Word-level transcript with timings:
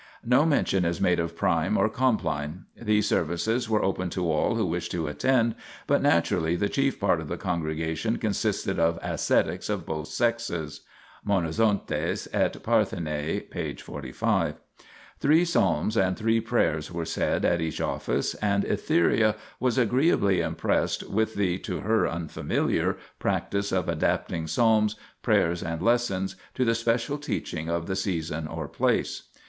No 0.25 0.47
mention 0.47 0.83
is 0.83 0.99
made 0.99 1.19
of 1.19 1.35
Prime 1.37 1.77
or 1.77 1.87
Compline. 1.87 2.65
These 2.75 3.07
services 3.07 3.69
were 3.69 3.83
open 3.85 4.09
to 4.09 4.31
all 4.31 4.55
who 4.55 4.65
wished 4.65 4.89
to 4.93 5.05
attend, 5.05 5.53
but 5.85 6.01
naturally 6.01 6.55
the 6.55 6.69
chief 6.69 6.99
part 6.99 7.21
of 7.21 7.27
the 7.27 7.37
congregation 7.37 8.17
consisted 8.17 8.79
of 8.79 8.97
ascetics 9.03 9.69
of 9.69 9.85
both 9.85 10.07
sexes 10.07 10.81
(monazontes 11.23 12.27
et 12.33 12.63
parthenae, 12.63 13.41
p. 13.41 13.75
45). 13.75 14.55
Three 15.19 15.45
psalms 15.45 15.93
2 15.93 15.99
and 16.01 16.17
three 16.17 16.39
prayers 16.41 16.91
were 16.91 17.05
said 17.05 17.45
at 17.45 17.61
each 17.61 17.79
office, 17.79 18.33
and 18.33 18.63
Etheria 18.65 19.35
was 19.59 19.77
agreeably 19.77 20.41
impressed 20.41 21.07
with 21.11 21.35
the 21.35 21.59
(to 21.59 21.81
her 21.81 22.07
unfamiliar) 22.09 22.97
practice 23.19 23.71
of 23.71 23.87
adapting 23.87 24.47
Psalms, 24.47 24.95
Prayers 25.21 25.61
and 25.61 25.79
Lessons 25.79 26.33
3 26.33 26.41
to 26.55 26.65
the 26.65 26.73
special 26.73 27.19
teaching 27.19 27.69
of 27.69 27.85
the 27.85 27.95
season 27.95 28.47
or 28.47 28.67
place. 28.67 29.29